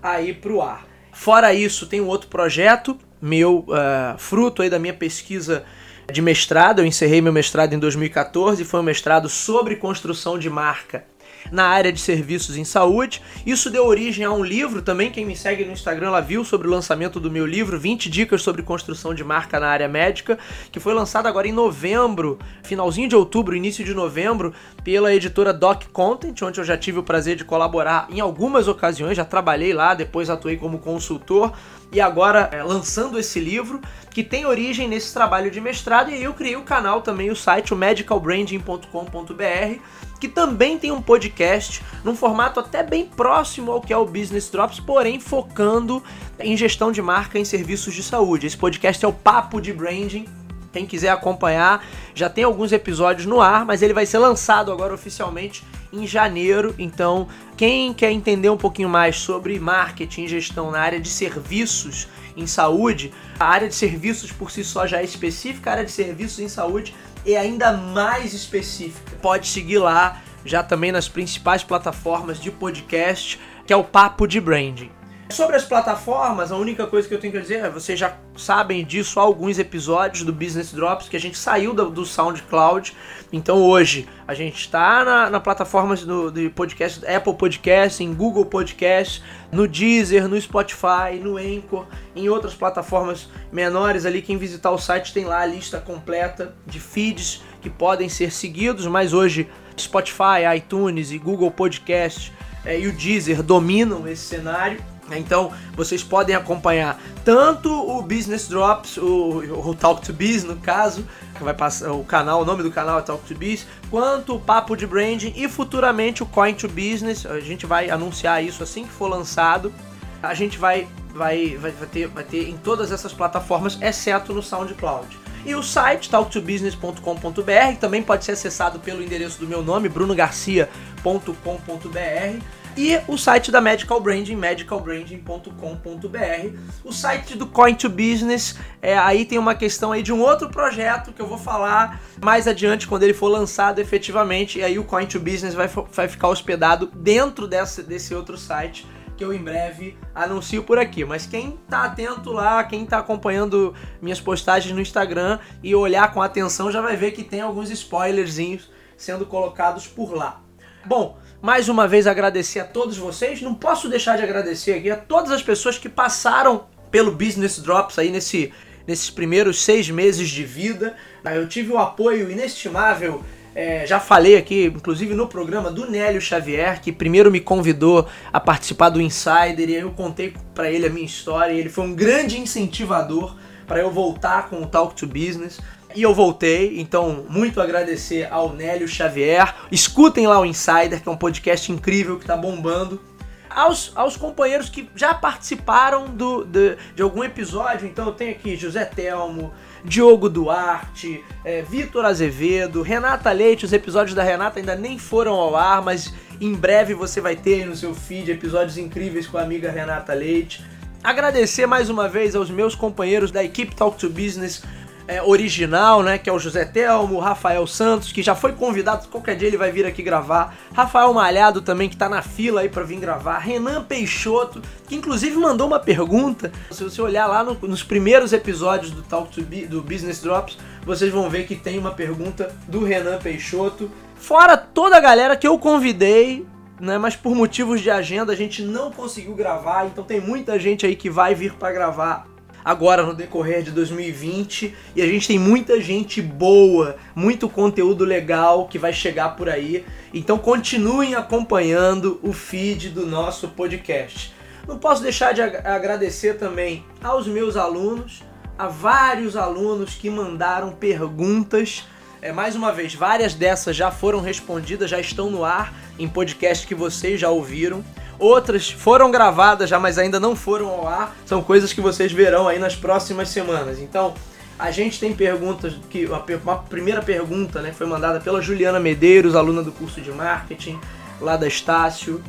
a 0.01 0.21
ir 0.21 0.35
pro 0.35 0.61
ar. 0.61 0.85
Fora 1.13 1.53
isso, 1.53 1.87
tem 1.87 2.01
um 2.01 2.07
outro 2.07 2.29
projeto 2.29 2.97
meu, 3.21 3.65
uh, 3.67 4.17
fruto 4.17 4.61
aí 4.61 4.69
da 4.69 4.79
minha 4.79 4.93
pesquisa 4.93 5.65
de 6.11 6.21
mestrado, 6.21 6.79
eu 6.79 6.85
encerrei 6.85 7.21
meu 7.21 7.33
mestrado 7.33 7.73
em 7.73 7.79
2014, 7.79 8.63
foi 8.63 8.79
um 8.79 8.83
mestrado 8.83 9.29
sobre 9.29 9.75
construção 9.75 10.39
de 10.39 10.49
marca 10.49 11.05
na 11.51 11.65
área 11.65 11.91
de 11.91 11.99
serviços 11.99 12.57
em 12.57 12.63
saúde. 12.63 13.21
Isso 13.45 13.69
deu 13.69 13.85
origem 13.85 14.25
a 14.25 14.31
um 14.31 14.43
livro 14.43 14.81
também, 14.81 15.11
quem 15.11 15.25
me 15.25 15.35
segue 15.35 15.65
no 15.65 15.71
Instagram 15.71 16.11
lá 16.11 16.21
viu 16.21 16.43
sobre 16.43 16.67
o 16.67 16.71
lançamento 16.71 17.19
do 17.19 17.31
meu 17.31 17.45
livro, 17.45 17.79
20 17.79 18.09
dicas 18.09 18.41
sobre 18.41 18.61
construção 18.61 19.13
de 19.13 19.23
marca 19.23 19.59
na 19.59 19.67
área 19.67 19.87
médica, 19.87 20.37
que 20.71 20.79
foi 20.79 20.93
lançado 20.93 21.27
agora 21.27 21.47
em 21.47 21.51
novembro, 21.51 22.39
finalzinho 22.63 23.07
de 23.07 23.15
outubro, 23.15 23.55
início 23.55 23.83
de 23.83 23.93
novembro, 23.93 24.53
pela 24.83 25.13
editora 25.13 25.53
Doc 25.53 25.85
Content, 25.91 26.41
onde 26.41 26.59
eu 26.59 26.63
já 26.63 26.77
tive 26.77 26.99
o 26.99 27.03
prazer 27.03 27.35
de 27.35 27.45
colaborar 27.45 28.07
em 28.09 28.19
algumas 28.19 28.67
ocasiões, 28.67 29.17
já 29.17 29.25
trabalhei 29.25 29.73
lá, 29.73 29.93
depois 29.93 30.29
atuei 30.29 30.57
como 30.57 30.79
consultor. 30.79 31.53
E 31.91 31.99
agora 31.99 32.49
é, 32.51 32.61
lançando 32.61 33.17
esse 33.17 33.39
livro 33.39 33.81
que 34.11 34.23
tem 34.23 34.45
origem 34.45 34.87
nesse 34.87 35.13
trabalho 35.13 35.49
de 35.49 35.59
mestrado. 35.59 36.11
E 36.11 36.23
eu 36.23 36.33
criei 36.33 36.55
o 36.55 36.61
canal 36.61 37.01
também, 37.01 37.31
o 37.31 37.35
site, 37.35 37.73
o 37.73 37.77
medicalbranding.com.br, 37.77 39.79
que 40.19 40.27
também 40.27 40.77
tem 40.77 40.91
um 40.91 41.01
podcast 41.01 41.81
num 42.03 42.15
formato 42.15 42.59
até 42.59 42.83
bem 42.83 43.05
próximo 43.05 43.71
ao 43.71 43.81
que 43.81 43.93
é 43.93 43.97
o 43.97 44.05
Business 44.05 44.49
Drops, 44.49 44.79
porém 44.79 45.19
focando 45.19 46.03
em 46.39 46.55
gestão 46.57 46.91
de 46.91 47.01
marca 47.01 47.39
em 47.39 47.45
serviços 47.45 47.93
de 47.93 48.03
saúde. 48.03 48.47
Esse 48.47 48.57
podcast 48.57 49.03
é 49.03 49.07
o 49.07 49.13
Papo 49.13 49.61
de 49.61 49.73
Branding. 49.73 50.27
Quem 50.71 50.85
quiser 50.85 51.09
acompanhar, 51.09 51.83
já 52.13 52.29
tem 52.29 52.43
alguns 52.43 52.71
episódios 52.71 53.25
no 53.25 53.41
ar, 53.41 53.65
mas 53.65 53.81
ele 53.81 53.93
vai 53.93 54.05
ser 54.05 54.19
lançado 54.19 54.71
agora 54.71 54.93
oficialmente 54.93 55.63
em 55.91 56.05
janeiro. 56.05 56.75
Então, 56.77 57.27
quem 57.57 57.93
quer 57.93 58.11
entender 58.11 58.49
um 58.49 58.57
pouquinho 58.57 58.89
mais 58.89 59.17
sobre 59.17 59.59
marketing 59.59 60.23
e 60.23 60.27
gestão 60.27 60.69
na 60.69 60.79
área 60.79 60.99
de 60.99 61.09
serviços 61.09 62.07
em 62.39 62.47
saúde, 62.47 63.13
a 63.39 63.45
área 63.45 63.67
de 63.67 63.75
serviços 63.75 64.31
por 64.31 64.51
si 64.51 64.63
só 64.63 64.87
já 64.87 64.99
é 64.99 65.03
específica, 65.03 65.69
a 65.69 65.73
área 65.73 65.85
de 65.85 65.91
serviços 65.91 66.39
em 66.39 66.49
saúde 66.49 66.95
é 67.25 67.37
ainda 67.37 67.73
mais 67.73 68.33
específica. 68.33 69.17
Pode 69.21 69.47
seguir 69.47 69.79
lá, 69.79 70.21
já 70.45 70.63
também 70.63 70.91
nas 70.91 71.07
principais 71.07 71.63
plataformas 71.63 72.39
de 72.39 72.51
podcast, 72.51 73.39
que 73.65 73.73
é 73.73 73.75
o 73.75 73.83
Papo 73.83 74.27
de 74.27 74.39
Branding. 74.39 74.98
Sobre 75.31 75.55
as 75.55 75.63
plataformas, 75.63 76.51
a 76.51 76.57
única 76.57 76.87
coisa 76.87 77.07
que 77.07 77.13
eu 77.13 77.19
tenho 77.19 77.31
que 77.31 77.39
dizer 77.39 77.63
é 77.63 77.69
vocês 77.69 77.99
já 77.99 78.17
sabem 78.35 78.83
disso 78.83 79.19
há 79.19 79.23
alguns 79.23 79.59
episódios 79.59 80.23
do 80.23 80.33
Business 80.33 80.73
Drops 80.73 81.07
que 81.07 81.15
a 81.15 81.19
gente 81.19 81.37
saiu 81.37 81.71
do, 81.71 81.87
do 81.91 82.03
SoundCloud. 82.03 82.97
Então 83.31 83.61
hoje 83.61 84.09
a 84.27 84.33
gente 84.33 84.59
está 84.59 85.05
na, 85.05 85.29
na 85.29 85.39
plataforma 85.39 85.95
do, 85.95 86.49
podcast 86.49 87.05
Apple 87.05 87.35
Podcast, 87.35 88.03
em 88.03 88.11
Google 88.11 88.43
Podcast, 88.43 89.23
no 89.51 89.67
Deezer, 89.67 90.27
no 90.27 90.41
Spotify, 90.41 91.19
no 91.21 91.37
Anchor, 91.37 91.85
em 92.15 92.27
outras 92.27 92.55
plataformas 92.55 93.29
menores 93.51 94.07
ali. 94.07 94.23
Quem 94.23 94.35
visitar 94.35 94.71
o 94.71 94.79
site 94.79 95.13
tem 95.13 95.25
lá 95.25 95.41
a 95.41 95.45
lista 95.45 95.79
completa 95.79 96.55
de 96.65 96.79
feeds 96.79 97.43
que 97.61 97.69
podem 97.69 98.09
ser 98.09 98.31
seguidos, 98.31 98.87
mas 98.87 99.13
hoje 99.13 99.47
Spotify, 99.77 100.57
iTunes 100.57 101.11
e 101.11 101.19
Google 101.19 101.51
Podcast 101.51 102.33
é, 102.65 102.79
e 102.79 102.87
o 102.87 102.91
Deezer 102.91 103.43
dominam 103.43 104.07
esse 104.07 104.23
cenário. 104.23 104.83
Então 105.17 105.51
vocês 105.75 106.03
podem 106.03 106.35
acompanhar 106.35 106.99
tanto 107.23 107.71
o 107.71 108.01
Business 108.01 108.47
Drops, 108.47 108.97
o, 108.97 109.67
o 109.67 109.75
Talk 109.75 110.01
to 110.01 110.13
Biz 110.13 110.43
no 110.43 110.57
caso, 110.57 111.05
que 111.35 111.43
vai 111.43 111.53
passar 111.53 111.91
o 111.91 112.03
canal, 112.03 112.41
o 112.41 112.45
nome 112.45 112.63
do 112.63 112.71
canal 112.71 112.99
é 112.99 113.01
Talk 113.01 113.25
to 113.25 113.35
Biz, 113.35 113.65
quanto 113.89 114.35
o 114.35 114.39
Papo 114.39 114.75
de 114.75 114.85
Branding 114.85 115.33
e 115.35 115.47
futuramente 115.47 116.23
o 116.23 116.25
Coin 116.25 116.53
to 116.53 116.67
Business. 116.67 117.25
A 117.25 117.39
gente 117.39 117.65
vai 117.65 117.89
anunciar 117.89 118.43
isso 118.43 118.63
assim 118.63 118.83
que 118.83 118.91
for 118.91 119.07
lançado. 119.07 119.73
A 120.21 120.33
gente 120.33 120.57
vai, 120.57 120.87
vai, 121.13 121.57
vai, 121.57 121.71
vai 121.71 121.87
ter, 121.87 122.07
vai 122.07 122.23
ter 122.23 122.49
em 122.49 122.57
todas 122.57 122.91
essas 122.91 123.13
plataformas, 123.13 123.77
exceto 123.81 124.33
no 124.33 124.43
SoundCloud. 124.43 125.07
E 125.45 125.55
o 125.55 125.63
site 125.63 126.09
talktobusiness.com.br 126.09 127.77
também 127.79 128.03
pode 128.03 128.25
ser 128.25 128.33
acessado 128.33 128.79
pelo 128.79 129.01
endereço 129.01 129.39
do 129.39 129.47
meu 129.47 129.63
nome, 129.63 129.87
brunogarcia.com.br 129.87 132.58
e 132.79 132.99
o 133.09 133.17
site 133.17 133.51
da 133.51 133.59
Medical 133.59 133.99
Branding, 133.99 134.37
medicalbranding.com.br. 134.37 136.57
O 136.81 136.93
site 136.93 137.37
do 137.37 137.45
Coin 137.45 137.75
to 137.75 137.89
Business, 137.89 138.55
é, 138.81 138.97
aí 138.97 139.25
tem 139.25 139.37
uma 139.37 139.53
questão 139.53 139.91
aí 139.91 140.01
de 140.01 140.13
um 140.13 140.21
outro 140.21 140.47
projeto 140.47 141.11
que 141.11 141.21
eu 141.21 141.27
vou 141.27 141.37
falar 141.37 141.99
mais 142.23 142.47
adiante 142.47 142.87
quando 142.87 143.03
ele 143.03 143.13
for 143.13 143.27
lançado 143.27 143.79
efetivamente. 143.79 144.59
E 144.59 144.63
aí 144.63 144.79
o 144.79 144.85
Coin 144.85 145.05
to 145.05 145.19
Business 145.19 145.53
vai, 145.53 145.67
vai 145.67 146.07
ficar 146.07 146.29
hospedado 146.29 146.89
dentro 146.95 147.49
dessa, 147.49 147.83
desse 147.83 148.15
outro 148.15 148.37
site 148.37 148.87
que 149.17 149.25
eu 149.25 149.33
em 149.33 149.43
breve 149.43 149.97
anuncio 150.15 150.63
por 150.63 150.79
aqui. 150.79 151.03
Mas 151.03 151.25
quem 151.25 151.59
tá 151.69 151.83
atento 151.83 152.31
lá, 152.31 152.63
quem 152.63 152.85
tá 152.85 152.99
acompanhando 152.99 153.75
minhas 154.01 154.21
postagens 154.21 154.73
no 154.73 154.79
Instagram 154.79 155.37
e 155.61 155.75
olhar 155.75 156.13
com 156.13 156.21
atenção 156.21 156.71
já 156.71 156.79
vai 156.79 156.95
ver 156.95 157.11
que 157.11 157.25
tem 157.25 157.41
alguns 157.41 157.69
spoilerzinhos 157.71 158.71
sendo 158.95 159.25
colocados 159.25 159.85
por 159.85 160.13
lá. 160.13 160.41
Bom, 160.85 161.17
mais 161.41 161.69
uma 161.69 161.87
vez 161.87 162.05
agradecer 162.05 162.59
a 162.59 162.65
todos 162.65 162.97
vocês. 162.97 163.41
Não 163.41 163.53
posso 163.53 163.87
deixar 163.87 164.17
de 164.17 164.23
agradecer 164.23 164.73
aqui 164.73 164.89
a 164.89 164.97
todas 164.97 165.31
as 165.31 165.41
pessoas 165.41 165.77
que 165.77 165.87
passaram 165.87 166.65
pelo 166.91 167.11
Business 167.11 167.59
Drops 167.59 167.97
aí 167.97 168.11
nesse, 168.11 168.51
nesses 168.85 169.09
primeiros 169.09 169.63
seis 169.63 169.89
meses 169.89 170.29
de 170.29 170.43
vida. 170.43 170.95
Eu 171.23 171.47
tive 171.47 171.71
o 171.71 171.77
apoio 171.77 172.29
inestimável. 172.29 173.23
É, 173.55 173.85
já 173.85 173.99
falei 173.99 174.37
aqui, 174.37 174.65
inclusive 174.65 175.13
no 175.13 175.27
programa 175.27 175.71
do 175.71 175.89
Nélio 175.89 176.21
Xavier, 176.21 176.81
que 176.81 176.91
primeiro 176.91 177.31
me 177.31 177.39
convidou 177.39 178.07
a 178.31 178.39
participar 178.39 178.89
do 178.89 179.01
Insider 179.01 179.69
e 179.69 179.75
eu 179.75 179.91
contei 179.91 180.33
para 180.53 180.69
ele 180.69 180.85
a 180.85 180.89
minha 180.89 181.05
história. 181.05 181.53
Ele 181.53 181.69
foi 181.69 181.85
um 181.85 181.95
grande 181.95 182.39
incentivador 182.39 183.35
para 183.65 183.79
eu 183.79 183.91
voltar 183.91 184.49
com 184.49 184.61
o 184.61 184.67
Talk 184.67 184.95
to 184.95 185.07
Business. 185.07 185.59
E 185.95 186.03
eu 186.03 186.13
voltei, 186.13 186.79
então 186.79 187.25
muito 187.29 187.59
agradecer 187.59 188.27
ao 188.31 188.53
Nélio 188.53 188.87
Xavier. 188.87 189.55
Escutem 189.71 190.27
lá 190.27 190.39
o 190.39 190.45
Insider, 190.45 191.01
que 191.01 191.09
é 191.09 191.11
um 191.11 191.17
podcast 191.17 191.71
incrível 191.71 192.19
que 192.19 192.25
tá 192.25 192.37
bombando. 192.37 193.01
Aos, 193.49 193.91
aos 193.95 194.15
companheiros 194.15 194.69
que 194.69 194.87
já 194.95 195.11
participaram 195.13 196.05
do, 196.05 196.45
de, 196.45 196.77
de 196.95 197.01
algum 197.01 197.23
episódio, 197.23 197.87
então 197.87 198.05
eu 198.05 198.11
tenho 198.13 198.31
aqui 198.31 198.55
José 198.55 198.85
Telmo, 198.85 199.51
Diogo 199.83 200.29
Duarte, 200.29 201.23
é, 201.43 201.63
Vitor 201.63 202.05
Azevedo, 202.05 202.83
Renata 202.83 203.31
Leite. 203.31 203.65
Os 203.65 203.73
episódios 203.73 204.13
da 204.13 204.21
Renata 204.21 204.59
ainda 204.59 204.75
nem 204.75 204.99
foram 204.99 205.33
ao 205.33 205.55
ar, 205.55 205.81
mas 205.81 206.13
em 206.39 206.53
breve 206.53 206.93
você 206.93 207.19
vai 207.19 207.35
ter 207.35 207.65
no 207.65 207.75
seu 207.75 207.95
feed 207.95 208.31
episódios 208.31 208.77
incríveis 208.77 209.25
com 209.25 209.39
a 209.39 209.41
amiga 209.41 209.71
Renata 209.71 210.13
Leite. 210.13 210.63
Agradecer 211.03 211.65
mais 211.65 211.89
uma 211.89 212.09
vez 212.09 212.35
aos 212.35 212.51
meus 212.51 212.75
companheiros 212.75 213.31
da 213.31 213.43
equipe 213.43 213.73
Talk 213.73 213.97
to 213.97 214.09
Business, 214.09 214.61
é, 215.09 215.23
original, 215.23 216.03
né? 216.03 216.19
Que 216.19 216.29
é 216.29 216.33
o 216.33 216.37
José 216.37 216.63
Telmo, 216.63 217.17
Rafael 217.17 217.65
Santos, 217.65 218.11
que 218.11 218.21
já 218.21 218.35
foi 218.35 218.53
convidado, 218.53 219.07
qualquer 219.07 219.35
dia 219.35 219.47
ele 219.47 219.57
vai 219.57 219.71
vir 219.71 219.83
aqui 219.83 220.03
gravar. 220.03 220.55
Rafael 220.71 221.11
Malhado 221.11 221.61
também, 221.61 221.89
que 221.89 221.97
tá 221.97 222.07
na 222.07 222.21
fila 222.21 222.61
aí 222.61 222.69
para 222.69 222.83
vir 222.83 222.99
gravar. 222.99 223.39
Renan 223.39 223.83
Peixoto, 223.83 224.61
que 224.87 224.95
inclusive 224.95 225.35
mandou 225.35 225.65
uma 225.65 225.79
pergunta. 225.79 226.51
Se 226.69 226.83
você 226.83 227.01
olhar 227.01 227.25
lá 227.25 227.43
no, 227.43 227.55
nos 227.67 227.81
primeiros 227.81 228.33
episódios 228.33 228.91
do 228.91 229.01
Talk 229.01 229.31
to 229.33 229.41
do 229.41 229.81
Business 229.81 230.21
Drops, 230.21 230.59
vocês 230.85 231.11
vão 231.11 231.27
ver 231.27 231.47
que 231.47 231.55
tem 231.55 231.79
uma 231.79 231.91
pergunta 231.91 232.55
do 232.67 232.85
Renan 232.85 233.17
Peixoto. 233.17 233.89
Fora 234.15 234.55
toda 234.55 234.95
a 234.95 234.99
galera 234.99 235.35
que 235.35 235.47
eu 235.47 235.57
convidei 235.57 236.45
né, 236.79 236.97
mas 236.97 237.13
por 237.15 237.35
motivos 237.35 237.81
de 237.81 237.89
agenda 237.91 238.31
a 238.31 238.35
gente 238.35 238.61
não 238.61 238.89
conseguiu 238.89 239.33
gravar, 239.35 239.85
então 239.85 240.01
tem 240.01 240.21
muita 240.21 240.57
gente 240.57 240.85
aí 240.85 240.95
que 240.95 241.09
vai 241.09 241.35
vir 241.35 241.53
para 241.55 241.73
gravar 241.73 242.25
agora 242.63 243.03
no 243.03 243.13
decorrer 243.13 243.63
de 243.63 243.71
2020 243.71 244.75
e 244.95 245.01
a 245.01 245.05
gente 245.05 245.27
tem 245.27 245.39
muita 245.39 245.79
gente 245.81 246.21
boa, 246.21 246.97
muito 247.15 247.49
conteúdo 247.49 248.05
legal 248.05 248.67
que 248.67 248.77
vai 248.77 248.93
chegar 248.93 249.35
por 249.35 249.49
aí. 249.49 249.85
Então 250.13 250.37
continuem 250.37 251.15
acompanhando 251.15 252.19
o 252.21 252.33
feed 252.33 252.89
do 252.89 253.05
nosso 253.05 253.49
podcast. 253.49 254.33
Não 254.67 254.77
posso 254.77 255.01
deixar 255.01 255.33
de 255.33 255.41
agradecer 255.41 256.35
também 256.37 256.85
aos 257.03 257.25
meus 257.27 257.57
alunos, 257.57 258.23
a 258.57 258.67
vários 258.67 259.35
alunos 259.35 259.95
que 259.95 260.09
mandaram 260.09 260.71
perguntas. 260.71 261.85
É, 262.21 262.31
mais 262.31 262.55
uma 262.55 262.71
vez, 262.71 262.93
várias 262.93 263.33
dessas 263.33 263.75
já 263.75 263.89
foram 263.89 264.19
respondidas, 264.19 264.89
já 264.89 264.99
estão 264.99 265.31
no 265.31 265.43
ar 265.43 265.73
em 265.97 266.07
podcast 266.07 266.67
que 266.67 266.75
vocês 266.75 267.19
já 267.19 267.29
ouviram. 267.29 267.83
Outras 268.19 268.69
foram 268.69 269.09
gravadas 269.09 269.69
já, 269.69 269.79
mas 269.79 269.97
ainda 269.97 270.19
não 270.19 270.35
foram 270.35 270.67
ao 270.67 270.87
ar. 270.87 271.15
São 271.25 271.41
coisas 271.41 271.71
que 271.71 271.79
vocês 271.79 272.11
verão 272.11 272.47
aí 272.47 272.59
nas 272.59 272.75
próximas 272.75 273.29
semanas. 273.29 273.79
Então, 273.79 274.13
a 274.59 274.71
gente 274.71 274.99
tem 274.99 275.13
perguntas 275.13 275.73
que 275.89 276.05
uma 276.05 276.57
primeira 276.57 277.01
pergunta, 277.01 277.61
né, 277.61 277.71
foi 277.71 277.87
mandada 277.87 278.19
pela 278.19 278.41
Juliana 278.41 278.77
Medeiros, 278.77 279.35
aluna 279.35 279.63
do 279.63 279.71
curso 279.71 280.01
de 280.01 280.11
marketing 280.11 280.77
lá 281.21 281.37
da 281.37 281.47
Estácio. 281.47 282.21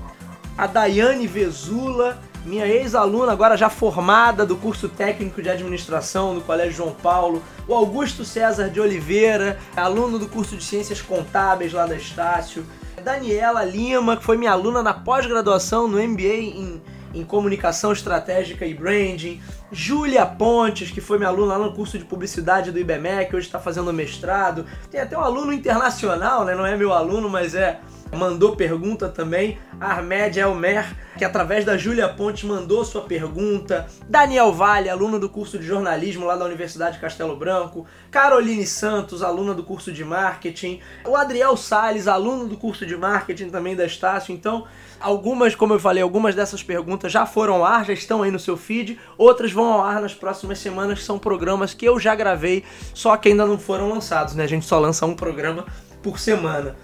A 0.57 0.69
Daiane 0.69 1.27
Vezula, 1.27 2.21
minha 2.45 2.67
ex-aluna, 2.67 3.33
agora 3.33 3.57
já 3.57 3.69
formada 3.69 4.47
do 4.47 4.57
curso 4.57 4.89
técnico 4.89 5.43
de 5.43 5.49
administração 5.49 6.35
do 6.35 6.41
Colégio 6.41 6.73
João 6.73 6.93
Paulo. 6.93 7.43
O 7.67 7.75
Augusto 7.75 8.25
César 8.25 8.69
de 8.69 8.81
Oliveira, 8.81 9.59
aluno 9.77 10.17
do 10.17 10.29
curso 10.29 10.57
de 10.57 10.63
ciências 10.63 11.03
contábeis 11.03 11.73
lá 11.73 11.85
da 11.85 11.97
Estácio. 11.97 12.65
Daniela 13.01 13.65
Lima, 13.65 14.17
que 14.17 14.25
foi 14.25 14.37
minha 14.37 14.53
aluna 14.53 14.83
na 14.83 14.95
pós-graduação 14.95 15.89
no 15.89 15.99
MBA 16.01 16.23
em, 16.23 16.83
em 17.15 17.25
Comunicação 17.25 17.93
Estratégica 17.93 18.65
e 18.65 18.75
Branding. 18.75 19.41
Júlia 19.73 20.27
Pontes, 20.27 20.91
que 20.91 21.01
foi 21.01 21.19
minha 21.19 21.31
aluna 21.31 21.57
lá 21.57 21.67
no 21.67 21.73
curso 21.73 21.99
de 21.99 22.05
Publicidade 22.05 22.71
do 22.73 22.79
IBMEC, 22.79 23.35
hoje 23.35 23.47
está 23.47 23.59
fazendo 23.59 23.93
mestrado. 23.93 24.67
Tem 24.91 25.01
até 25.01 25.17
um 25.17 25.23
aluno 25.23 25.53
internacional, 25.53 26.45
né? 26.45 26.55
Não 26.55 26.67
é 26.67 26.77
meu 26.77 26.93
aluno, 26.93 27.29
mas 27.29 27.55
é 27.55 27.81
mandou 28.17 28.57
pergunta 28.57 29.09
também. 29.09 29.59
Armed 29.81 30.39
Elmer, 30.39 30.97
que 31.17 31.25
através 31.25 31.65
da 31.65 31.77
Júlia 31.77 32.09
Pontes 32.09 32.45
mandou 32.45 32.85
sua 32.85 33.03
pergunta. 33.03 33.87
Daniel 34.09 34.53
Vale, 34.53 34.89
aluno 34.89 35.19
do 35.19 35.29
curso 35.29 35.59
de 35.59 35.67
jornalismo 35.67 36.27
lá 36.27 36.37
da 36.37 36.45
Universidade 36.45 36.97
de 36.97 37.01
Castelo 37.01 37.37
Branco. 37.37 37.87
Caroline 38.11 38.67
Santos, 38.67 39.23
aluna 39.23 39.55
do 39.55 39.63
curso 39.63 39.93
de 39.93 40.05
marketing. 40.05 40.81
O 41.07 41.17
Adriel 41.17 41.57
Sales, 41.57 42.09
aluno 42.09 42.47
do 42.47 42.57
curso 42.57 42.85
de 42.85 42.97
marketing 42.97 43.51
também 43.51 43.77
da 43.77 43.87
Estácio. 43.87 44.35
Então, 44.35 44.67
algumas, 45.01 45.55
como 45.55 45.75
eu 45.75 45.79
falei, 45.79 46.03
algumas 46.03 46.35
dessas 46.35 46.63
perguntas 46.63 47.11
já 47.11 47.25
foram 47.25 47.55
ao 47.55 47.65
ar, 47.65 47.85
já 47.87 47.93
estão 47.93 48.23
aí 48.23 48.31
no 48.31 48.39
seu 48.39 48.57
feed. 48.57 48.99
Outras 49.17 49.53
vão 49.53 49.73
ao 49.73 49.83
ar 49.83 50.01
nas 50.01 50.15
próximas 50.15 50.59
semanas, 50.59 51.05
são 51.05 51.19
programas 51.19 51.73
que 51.73 51.87
eu 51.87 51.99
já 51.99 52.15
gravei, 52.15 52.65
só 52.93 53.17
que 53.17 53.29
ainda 53.29 53.47
não 53.47 53.59
foram 53.59 53.89
lançados, 53.89 54.35
né? 54.35 54.45
A 54.45 54.49
gente 54.49 54.67
só 54.67 54.79
lança 54.79 55.07
um 55.07 55.15
programa 55.15 55.65
por 56.03 56.19
semana. 56.19 56.77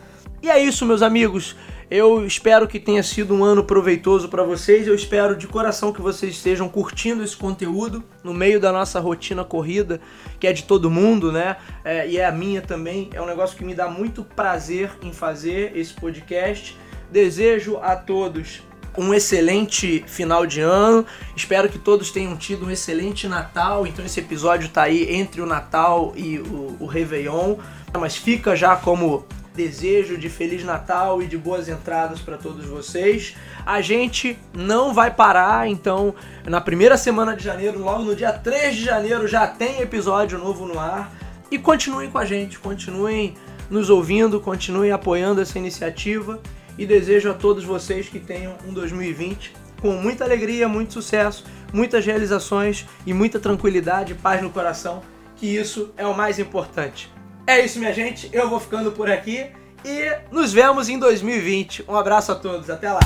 E 0.42 0.50
é 0.50 0.58
isso, 0.58 0.84
meus 0.84 1.02
amigos. 1.02 1.56
Eu 1.88 2.26
espero 2.26 2.66
que 2.66 2.80
tenha 2.80 3.02
sido 3.02 3.32
um 3.32 3.44
ano 3.44 3.62
proveitoso 3.62 4.28
para 4.28 4.42
vocês. 4.42 4.86
Eu 4.86 4.94
espero 4.94 5.36
de 5.36 5.46
coração 5.46 5.92
que 5.92 6.02
vocês 6.02 6.34
estejam 6.34 6.68
curtindo 6.68 7.22
esse 7.22 7.36
conteúdo 7.36 8.02
no 8.24 8.34
meio 8.34 8.58
da 8.58 8.72
nossa 8.72 8.98
rotina 8.98 9.44
corrida, 9.44 10.00
que 10.40 10.48
é 10.48 10.52
de 10.52 10.64
todo 10.64 10.90
mundo, 10.90 11.30
né? 11.30 11.56
É, 11.84 12.08
e 12.08 12.18
é 12.18 12.26
a 12.26 12.32
minha 12.32 12.60
também. 12.60 13.08
É 13.14 13.22
um 13.22 13.26
negócio 13.26 13.56
que 13.56 13.64
me 13.64 13.74
dá 13.74 13.88
muito 13.88 14.24
prazer 14.24 14.90
em 15.00 15.12
fazer 15.12 15.76
esse 15.76 15.94
podcast. 15.94 16.76
Desejo 17.10 17.78
a 17.78 17.94
todos 17.94 18.62
um 18.98 19.14
excelente 19.14 20.04
final 20.08 20.44
de 20.44 20.60
ano. 20.60 21.06
Espero 21.36 21.68
que 21.68 21.78
todos 21.78 22.10
tenham 22.10 22.36
tido 22.36 22.66
um 22.66 22.70
excelente 22.70 23.28
Natal. 23.28 23.86
Então 23.86 24.04
esse 24.04 24.18
episódio 24.18 24.68
tá 24.68 24.82
aí 24.82 25.14
entre 25.14 25.40
o 25.40 25.46
Natal 25.46 26.12
e 26.16 26.38
o, 26.40 26.76
o 26.80 26.86
Réveillon. 26.86 27.56
Mas 27.96 28.16
fica 28.16 28.56
já 28.56 28.74
como 28.74 29.24
desejo 29.56 30.18
de 30.18 30.28
Feliz 30.28 30.62
Natal 30.62 31.22
e 31.22 31.26
de 31.26 31.36
boas 31.36 31.68
entradas 31.68 32.20
para 32.20 32.36
todos 32.36 32.66
vocês. 32.66 33.34
A 33.64 33.80
gente 33.80 34.38
não 34.54 34.92
vai 34.92 35.10
parar, 35.10 35.66
então, 35.66 36.14
na 36.44 36.60
primeira 36.60 36.96
semana 36.96 37.34
de 37.34 37.42
janeiro, 37.42 37.80
logo 37.80 38.04
no 38.04 38.14
dia 38.14 38.32
3 38.32 38.76
de 38.76 38.84
janeiro, 38.84 39.26
já 39.26 39.46
tem 39.46 39.80
episódio 39.80 40.38
novo 40.38 40.66
no 40.66 40.78
ar. 40.78 41.10
E 41.50 41.58
continuem 41.58 42.10
com 42.10 42.18
a 42.18 42.24
gente, 42.24 42.58
continuem 42.58 43.34
nos 43.70 43.88
ouvindo, 43.88 44.38
continuem 44.40 44.92
apoiando 44.92 45.40
essa 45.40 45.58
iniciativa 45.58 46.40
e 46.76 46.84
desejo 46.84 47.30
a 47.30 47.34
todos 47.34 47.64
vocês 47.64 48.08
que 48.08 48.20
tenham 48.20 48.54
um 48.68 48.72
2020 48.72 49.66
com 49.80 49.92
muita 49.92 50.24
alegria, 50.24 50.68
muito 50.68 50.92
sucesso, 50.92 51.44
muitas 51.72 52.04
realizações 52.04 52.86
e 53.06 53.12
muita 53.12 53.38
tranquilidade 53.38 54.12
e 54.12 54.16
paz 54.16 54.42
no 54.42 54.50
coração, 54.50 55.02
que 55.36 55.46
isso 55.46 55.92
é 55.96 56.06
o 56.06 56.16
mais 56.16 56.38
importante. 56.38 57.10
É 57.46 57.64
isso, 57.64 57.78
minha 57.78 57.92
gente. 57.92 58.28
Eu 58.32 58.50
vou 58.50 58.58
ficando 58.58 58.90
por 58.90 59.08
aqui 59.08 59.46
e 59.84 60.16
nos 60.32 60.52
vemos 60.52 60.88
em 60.88 60.98
2020. 60.98 61.84
Um 61.88 61.94
abraço 61.94 62.32
a 62.32 62.34
todos. 62.34 62.68
Até 62.68 62.90
lá. 62.90 63.00